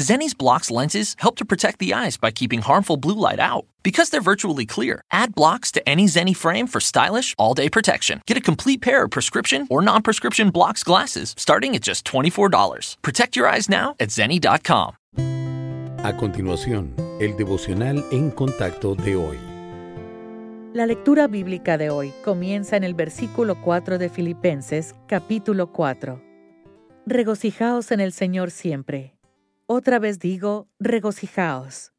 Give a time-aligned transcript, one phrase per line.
[0.00, 3.64] Zenni's blocks lenses help to protect the eyes by keeping harmful blue light out.
[3.84, 8.20] Because they're virtually clear, add blocks to any Zenni frame for stylish, all day protection.
[8.26, 12.96] Get a complete pair of prescription or non prescription blocks glasses starting at just $24.
[13.02, 14.96] Protect your eyes now at Zenni.com.
[16.04, 19.38] A continuación, el devocional en contacto de hoy.
[20.74, 26.20] La lectura bíblica de hoy comienza en el versículo 4 de Filipenses, capítulo 4.
[27.06, 29.14] Regocijaos en el Señor siempre.
[29.66, 31.94] Otra vez digo, regocijaos.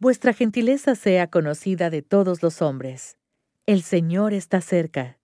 [0.00, 3.18] Vuestra gentileza sea conocida de todos los hombres.
[3.66, 5.18] El Señor está cerca.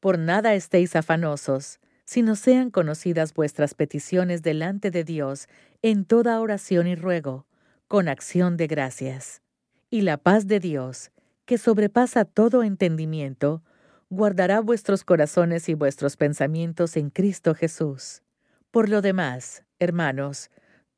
[0.00, 5.46] Por nada estéis afanosos, sino sean conocidas vuestras peticiones delante de Dios
[5.80, 7.46] en toda oración y ruego,
[7.86, 9.40] con acción de gracias.
[9.90, 11.12] Y la paz de Dios,
[11.44, 13.62] que sobrepasa todo entendimiento,
[14.10, 18.22] guardará vuestros corazones y vuestros pensamientos en Cristo Jesús.
[18.72, 20.50] Por lo demás, hermanos,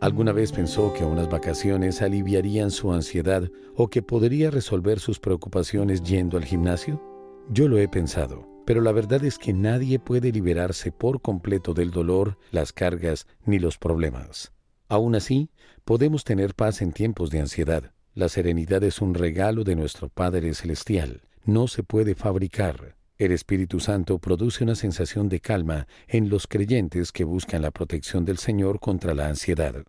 [0.00, 6.02] ¿Alguna vez pensó que unas vacaciones aliviarían su ansiedad o que podría resolver sus preocupaciones
[6.02, 7.02] yendo al gimnasio?
[7.50, 11.90] Yo lo he pensado, pero la verdad es que nadie puede liberarse por completo del
[11.90, 14.52] dolor, las cargas ni los problemas.
[14.88, 15.50] Aún así,
[15.84, 17.92] podemos tener paz en tiempos de ansiedad.
[18.14, 21.20] La serenidad es un regalo de nuestro Padre Celestial.
[21.44, 22.96] No se puede fabricar.
[23.20, 28.24] El Espíritu Santo produce una sensación de calma en los creyentes que buscan la protección
[28.24, 29.84] del Señor contra la ansiedad.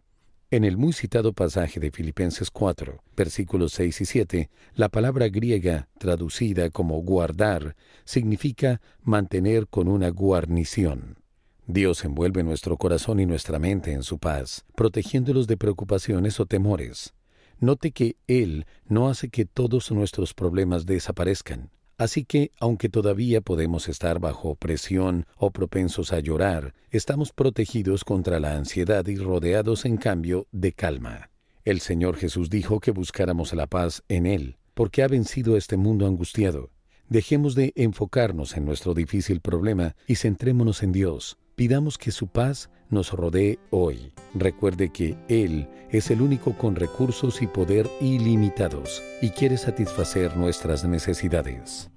[0.54, 5.88] En el muy citado pasaje de Filipenses 4, versículos 6 y 7, la palabra griega
[5.98, 11.20] traducida como guardar significa mantener con una guarnición.
[11.68, 17.14] Dios envuelve nuestro corazón y nuestra mente en su paz, protegiéndolos de preocupaciones o temores.
[17.60, 21.70] Note que Él no hace que todos nuestros problemas desaparezcan.
[22.02, 28.40] Así que, aunque todavía podemos estar bajo presión o propensos a llorar, estamos protegidos contra
[28.40, 31.30] la ansiedad y rodeados, en cambio, de calma.
[31.64, 36.08] El Señor Jesús dijo que buscáramos la paz en Él, porque ha vencido este mundo
[36.08, 36.72] angustiado.
[37.08, 41.38] Dejemos de enfocarnos en nuestro difícil problema y centrémonos en Dios.
[41.62, 44.12] Pidamos que su paz nos rodee hoy.
[44.34, 50.84] Recuerde que Él es el único con recursos y poder ilimitados y quiere satisfacer nuestras
[50.84, 51.88] necesidades.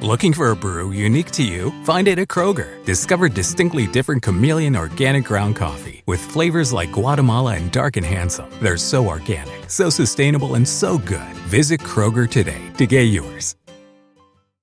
[0.00, 1.70] Looking for a brew unique to you?
[1.84, 2.82] Find it at Kroger.
[2.86, 8.48] Discover distinctly different chameleon organic ground coffee with flavors like Guatemala and Dark and Handsome.
[8.62, 11.34] They're so organic, so sustainable, and so good.
[11.50, 13.56] Visit Kroger today to get yours.